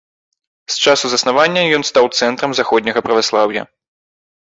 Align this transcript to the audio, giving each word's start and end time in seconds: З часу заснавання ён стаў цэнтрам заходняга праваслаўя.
З 0.75 0.79
часу 0.85 1.05
заснавання 1.13 1.61
ён 1.81 1.87
стаў 1.91 2.05
цэнтрам 2.23 2.51
заходняга 2.63 2.99
праваслаўя. 3.11 3.61